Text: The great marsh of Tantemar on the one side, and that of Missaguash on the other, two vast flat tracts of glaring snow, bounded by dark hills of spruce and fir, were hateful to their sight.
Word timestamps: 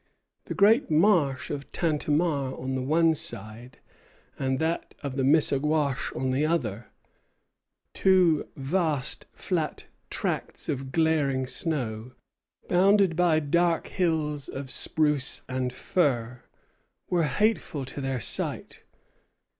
The 0.45 0.55
great 0.55 0.89
marsh 0.89 1.51
of 1.51 1.71
Tantemar 1.71 2.57
on 2.59 2.73
the 2.73 2.81
one 2.81 3.13
side, 3.13 3.77
and 4.39 4.57
that 4.57 4.95
of 5.03 5.13
Missaguash 5.15 6.11
on 6.15 6.31
the 6.31 6.43
other, 6.43 6.87
two 7.93 8.47
vast 8.55 9.27
flat 9.31 9.85
tracts 10.09 10.67
of 10.69 10.91
glaring 10.91 11.45
snow, 11.45 12.13
bounded 12.67 13.15
by 13.15 13.39
dark 13.41 13.89
hills 13.89 14.49
of 14.49 14.71
spruce 14.71 15.43
and 15.47 15.71
fir, 15.71 16.41
were 17.11 17.25
hateful 17.25 17.85
to 17.85 18.01
their 18.01 18.19
sight. 18.19 18.81